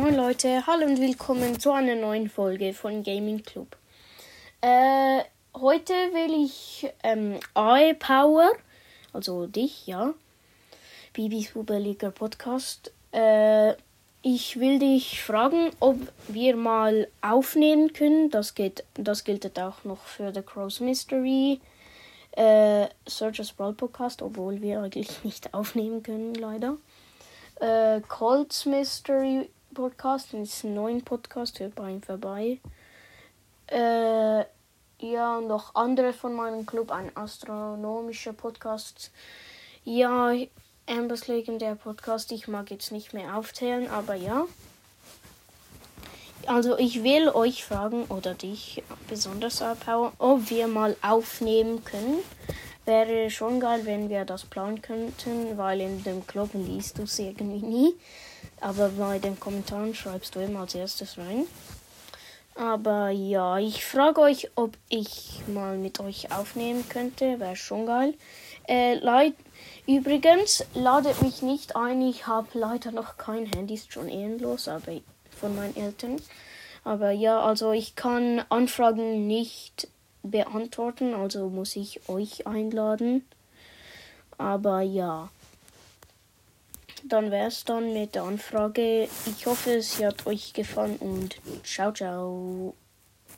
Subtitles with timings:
[0.00, 3.76] Moin Leute, hallo und willkommen zu einer neuen Folge von Gaming Club.
[4.60, 5.22] Äh,
[5.56, 8.52] heute will ich ähm, AE Power,
[9.12, 10.14] also dich, ja,
[11.14, 12.92] Bibis Bubeliger Podcast.
[13.10, 13.72] Äh,
[14.22, 15.96] ich will dich fragen, ob
[16.28, 18.30] wir mal aufnehmen können.
[18.30, 21.60] Das geht, das gilt auch noch für The Crows Mystery.
[22.36, 26.76] Äh, Searchers Brawl Podcast, obwohl wir eigentlich nicht aufnehmen können, leider.
[27.58, 29.48] Äh, Colts Mystery
[29.78, 32.58] Podcast, ist ein neuer Podcast, hört bei ihm vorbei.
[33.68, 34.44] Äh,
[34.98, 39.12] ja, noch andere von meinem Club, ein astronomischer Podcast.
[39.84, 40.32] Ja,
[40.88, 44.46] Ambers legendär Podcast, ich mag jetzt nicht mehr aufzählen, aber ja.
[46.46, 52.18] Also ich will euch fragen, oder dich besonders Power, ob wir mal aufnehmen können.
[52.88, 57.18] Wäre schon geil, wenn wir das planen könnten, weil in dem Club liest du es
[57.18, 57.94] irgendwie nie.
[58.62, 61.44] Aber bei den Kommentaren schreibst du immer als erstes rein.
[62.54, 67.38] Aber ja, ich frage euch, ob ich mal mit euch aufnehmen könnte.
[67.38, 68.14] Wäre schon geil.
[68.66, 69.34] Äh, leid,
[69.86, 72.00] übrigens, ladet mich nicht ein.
[72.00, 74.92] Ich habe leider noch kein Handy, ist schon ehrenlos, aber
[75.38, 76.16] von meinen Eltern.
[76.84, 79.88] Aber ja, also ich kann Anfragen nicht
[80.22, 83.24] beantworten, also muss ich euch einladen.
[84.36, 85.30] Aber ja,
[87.04, 89.08] dann wäre es dann mit der Anfrage.
[89.26, 92.74] Ich hoffe, es hat euch gefallen und ciao, ciao.